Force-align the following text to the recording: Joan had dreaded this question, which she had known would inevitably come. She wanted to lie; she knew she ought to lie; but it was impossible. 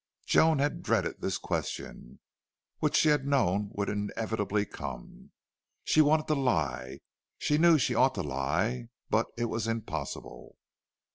Joan 0.25 0.57
had 0.57 0.81
dreaded 0.81 1.21
this 1.21 1.37
question, 1.37 2.21
which 2.79 2.95
she 2.95 3.09
had 3.09 3.27
known 3.27 3.69
would 3.75 3.87
inevitably 3.87 4.65
come. 4.65 5.29
She 5.83 6.01
wanted 6.01 6.25
to 6.29 6.33
lie; 6.33 7.01
she 7.37 7.59
knew 7.59 7.77
she 7.77 7.93
ought 7.93 8.15
to 8.15 8.23
lie; 8.23 8.87
but 9.11 9.27
it 9.37 9.45
was 9.45 9.67
impossible. 9.67 10.57